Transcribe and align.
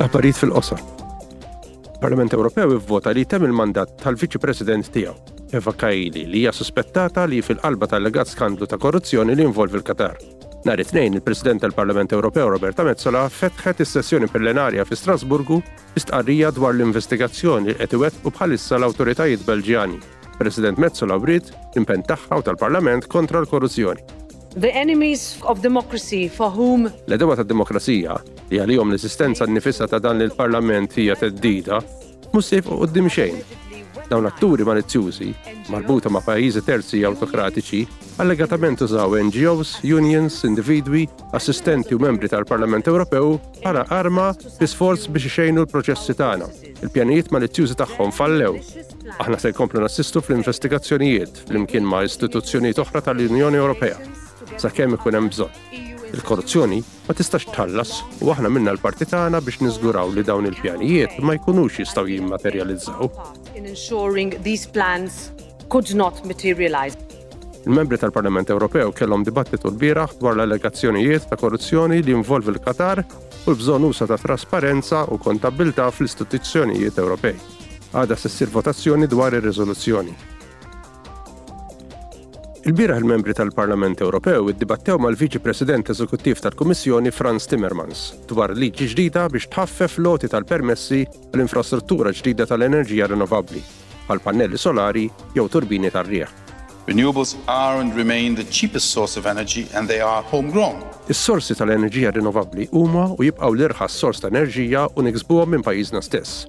L-aħbarijiet 0.00 0.38
fil-qosor. 0.40 0.80
Parlament 2.00 2.32
Ewropew 2.32 2.72
ivvota 2.78 3.12
li 3.12 3.26
tem 3.28 3.44
il-mandat 3.44 3.98
tal-Viċi 4.00 4.40
President 4.40 4.88
tiegħu, 4.94 5.16
Eva 5.58 5.72
Kaili, 5.74 6.22
li 6.30 6.38
hija 6.44 6.52
suspettata 6.56 7.24
li 7.28 7.42
fil-qalba 7.44 7.88
tal-legat 7.90 8.30
skandlu 8.32 8.64
ta' 8.68 8.78
korruzzjoni 8.80 9.34
li 9.36 9.44
involvi 9.44 9.76
l-Katar. 9.78 10.16
Nhar 10.64 10.80
it-tnejn 10.80 11.18
il-President 11.18 11.60
tal-Parlament 11.64 12.12
Ewropew 12.16 12.48
Roberta 12.48 12.84
Mezzola 12.84 13.24
fetħet 13.32 13.80
is-sessjoni 13.84 14.28
plenarja 14.32 14.84
fi 14.84 14.96
Strasburgu 14.96 15.60
istqarrija 15.96 16.52
dwar 16.56 16.72
l-investigazzjoni 16.76 17.74
li 17.74 17.90
qed 17.92 18.00
u 18.24 18.32
bħalissa 18.32 18.78
l-awtoritajiet 18.80 19.44
Belġjani. 19.48 20.00
President 20.40 20.80
Mezzola 20.80 21.20
Brit 21.20 21.52
impen 21.76 22.04
tagħha 22.08 22.40
tal-Parlament 22.48 23.08
kontra 23.08 23.40
l-korruzzjoni. 23.42 24.19
The 24.56 24.74
enemies 24.74 25.38
of 25.42 25.62
democracy 25.62 26.26
for 26.28 26.50
whom 26.50 26.86
L-edewa 27.06 27.36
ta' 27.38 27.44
demokrazija 27.46 28.16
li 28.50 28.58
għalihom 28.58 28.90
l-esistenza 28.90 29.46
nifissa 29.46 29.86
ta' 29.86 30.00
dan 30.02 30.18
il-parlament 30.24 30.90
hija 30.98 31.14
teddida 31.20 31.78
mhux 32.32 32.50
u 32.58 32.78
qudiem 32.82 33.06
xejn. 33.14 33.36
Dawn 34.10 34.26
atturi 34.26 34.64
malizzjużi 34.66 35.28
marbuta 35.70 36.10
ma' 36.10 36.22
pajjiżi 36.26 36.64
terzi 36.66 37.04
autokratiċi 37.06 37.84
allegatament 38.24 38.82
użaw 38.82 39.14
NGOs, 39.28 39.76
unions, 39.86 40.40
individwi, 40.44 41.06
assistenti 41.32 41.94
u 41.94 42.02
membri 42.02 42.26
tal-Parlament 42.28 42.90
Ewropew 42.90 43.36
bħala 43.62 43.84
arma 43.94 44.32
bisforz 44.58 45.04
sforz 45.04 45.08
biex 45.14 45.30
xejnu 45.36 45.62
l-proċessi 45.62 46.16
tagħna. 46.18 46.48
Il-pjanijiet 46.82 47.30
malizzjużi 47.30 47.78
tagħhom 47.84 48.10
fallew 48.10 48.58
Aħna 49.20 49.38
se 49.38 49.54
jkomplu 49.54 49.78
nassistu 49.86 50.18
fl-investigazzjonijiet 50.26 51.44
fl-imkien 51.46 51.86
ma' 51.86 52.02
istituzzjonijiet 52.10 52.82
oħra 52.82 53.06
tal-Unjoni 53.08 53.62
Ewropea 53.62 54.18
sakemm 54.58 54.94
ikun 54.98 55.14
hemm 55.16 55.28
bżonn. 55.32 55.58
Il-korruzzjoni 56.10 56.80
ma 57.06 57.14
tistax 57.14 57.44
tħallas 57.50 57.92
u 58.24 58.32
aħna 58.32 58.50
minna 58.50 58.72
l-parti 58.74 59.06
tagħna 59.10 59.38
biex 59.46 59.60
niżguraw 59.62 60.08
li 60.14 60.24
dawn 60.26 60.48
il-pjanijiet 60.50 61.20
ma 61.22 61.36
jkunux 61.38 61.76
jistgħu 61.82 62.16
jimmaterjalizzaw. 62.16 63.10
Il-membri 67.60 67.98
tal-Parlament 68.00 68.50
Ewropew 68.50 68.90
kellhom 68.96 69.22
dibattitu 69.26 69.68
l-bieraħ 69.70 70.14
dwar 70.18 70.32
l-allegazzjonijiet 70.38 71.28
ta' 71.30 71.36
korruzzjoni 71.38 72.00
li 72.02 72.14
involvi 72.16 72.54
l-Katar 72.54 73.04
u 73.44 73.50
l-bżonn 73.54 73.84
usa 73.86 74.06
ta' 74.10 74.18
trasparenza 74.18 75.04
u 75.12 75.18
kontabilta 75.20 75.86
fl-istituzzjonijiet 75.92 76.98
Ewropej. 76.98 77.38
Għada 77.90 78.16
se 78.16 78.46
votazzjoni 78.46 79.06
dwar 79.10 79.32
ir-riżoluzzjoni. 79.34 80.14
Il-biraħ 82.60 82.98
il-membri 83.00 83.32
tal-Parlament 83.32 84.02
Ewropew 84.04 84.50
iddibattew 84.52 84.98
mal-Viċi 85.00 85.40
President 85.40 85.88
Eżekuttiv 85.94 86.42
tal-Kummissjoni 86.44 87.08
Franz 87.14 87.46
Timmermans 87.48 88.02
dwar 88.28 88.52
liġi 88.52 88.88
ġdida 88.90 89.22
biex 89.32 89.46
tħaffef 89.54 89.94
loti 90.04 90.28
tal-permessi 90.28 90.98
l-infrastruttura 91.32 92.10
ġdida 92.12 92.44
tal-enerġija 92.50 93.08
rinnovabli, 93.14 93.62
għal 94.12 94.20
pannelli 94.20 94.60
solari 94.60 95.06
jew 95.32 95.46
turbini 95.48 95.88
tar-rieħ. 95.94 96.34
Renewables 96.90 97.32
are 97.46 97.80
and 97.80 97.96
remain 97.96 98.36
the 98.36 98.44
cheapest 98.52 98.92
source 98.92 99.16
of 99.16 99.24
energy 99.30 99.64
and 99.72 99.88
they 99.88 100.04
are 100.04 100.20
homegrown. 100.28 100.82
Is-sorsi 101.08 101.56
tal-enerġija 101.56 102.12
rinnovabbli 102.18 102.68
huma 102.76 103.06
u 103.16 103.24
jibqgħu 103.24 103.54
l-irħas 103.56 103.96
sors 104.04 104.20
ta' 104.20 104.28
enerġija 104.28 104.84
u 105.00 105.06
niksbuhom 105.08 105.56
minn 105.56 105.64
pajjiżna 105.64 106.04
stess. 106.04 106.44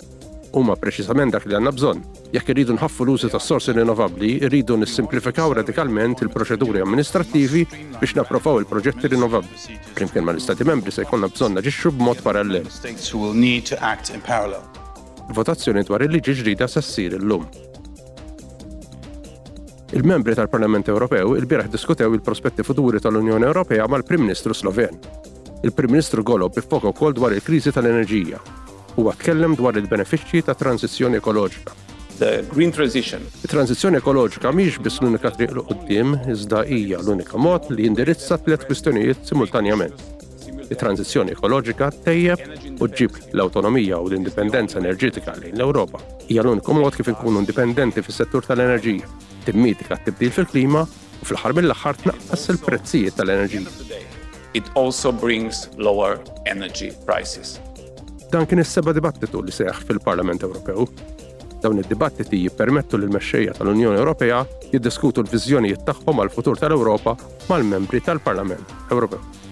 Huma 0.52 0.76
preċiżament 0.76 1.38
dak 1.38 1.48
li 1.48 1.56
għandna 1.56 1.72
bżonn 1.78 2.21
Jekk 2.32 2.48
irridu 2.54 2.72
nħaffu 2.78 3.04
l-użu 3.04 3.28
ta' 3.28 3.42
sorsi 3.44 3.74
rinnovabbli, 3.76 4.30
irridu 4.48 4.78
nissimplifikaw 4.80 5.52
radikalment 5.58 6.22
il-proċeduri 6.24 6.80
amministrattivi 6.80 7.66
biex 8.00 8.14
napprovaw 8.22 8.62
il-proġetti 8.62 9.10
rinnovabbli. 9.12 9.76
Flimkien 9.98 10.24
ma' 10.24 10.32
l-Istati 10.38 10.64
membri 10.68 10.94
se 10.96 11.04
jkollna 11.04 11.28
bżonn 11.34 11.58
naġixxu 11.60 11.92
b'mod 11.98 12.22
parallel. 12.24 12.70
Votazzjoni 15.36 15.84
dwar 15.84 16.06
il-liġi 16.08 16.38
ġdida 16.40 16.70
se 16.72 16.82
ssir 16.86 17.18
illum. 17.20 17.44
Il-membri 20.00 20.38
tal-Parlament 20.40 20.88
Ewropew 20.88 21.36
il 21.36 21.44
bieraħ 21.52 21.68
diskutew 21.76 22.16
il-prospetti 22.16 22.64
futuri 22.64 23.04
tal-Unjoni 23.04 23.50
Ewropea 23.52 23.90
mal-Prim 23.92 24.24
Ministru 24.24 24.56
Sloven. 24.56 24.96
Il-Prim 25.68 25.92
Ministru 25.98 26.24
Golob 26.24 26.56
iffoka 26.64 26.94
wkoll 26.96 27.12
dwar 27.20 27.36
il-kriżi 27.36 27.76
tal-enerġija 27.76 28.40
u 29.00 29.10
tkellem 29.20 29.60
dwar 29.60 29.76
il-benefiċċji 29.76 30.48
ta' 30.48 30.56
transizjoni 30.56 31.20
ekoloġika 31.20 31.91
the 32.22 32.32
green 32.54 32.72
transition. 32.78 33.24
Il-tranzizjoni 33.46 33.98
ekoloġika 34.02 34.52
miex 34.54 34.78
biss 34.86 35.00
l-unika 35.02 35.32
triq 35.34 35.56
l-qoddim, 35.56 36.12
iżda 36.36 36.62
hija 36.70 37.00
l-unika 37.02 37.40
mod 37.42 37.72
li 37.74 37.88
jindirizza 37.88 38.38
tliet 38.38 38.68
kwistjonijiet 38.70 39.24
simultanjament. 39.30 39.96
Il-tranzizjoni 40.70 41.34
ekoloġika 41.34 41.88
tejjeb 42.06 42.44
u 42.78 42.86
ġib 43.00 43.18
l-autonomija 43.34 43.98
u 43.98 44.06
l-indipendenza 44.12 44.78
enerġetika 44.84 45.34
lejn 45.42 45.58
l-Ewropa. 45.58 46.02
Hija 46.28 46.44
l-uniku 46.46 46.78
mod 46.78 46.96
kif 46.98 47.10
inkunu 47.10 47.42
indipendenti 47.42 48.04
fis-settur 48.06 48.46
tal-enerġija, 48.50 49.10
timmitika 49.48 49.98
t-tibdil 49.98 50.36
fil-klima 50.38 50.86
u 50.86 51.24
fl-ħar 51.26 51.58
mill-aħħar 51.58 52.04
tnaqqas 52.04 52.48
il-prezzijiet 52.54 53.18
tal-enerġija. 53.18 53.98
It 54.54 54.68
also 54.78 55.10
brings 55.16 55.70
lower 55.78 56.20
energy 56.46 56.92
prices. 57.10 57.58
Dan 58.32 58.46
kien 58.48 58.62
is-seba' 58.64 58.94
dibattitu 58.96 59.42
li 59.44 59.52
seħħ 59.58 59.88
fil-Parlament 59.90 60.46
Ewropew 60.46 60.86
dawn 61.62 61.78
id-dibattiti 61.78 62.42
jippermettu 62.42 62.98
l 62.98 63.08
mexxejja 63.14 63.54
tal-Unjoni 63.54 64.02
Ewropea 64.02 64.42
jiddiskutu 64.74 65.22
l-viżjonijiet 65.22 65.86
tagħhom 65.88 66.24
għal 66.26 66.34
futur 66.34 66.58
tal-Ewropa 66.58 67.14
mal-membri 67.52 68.02
tal-Parlament 68.08 68.76
Ewropew. 68.90 69.51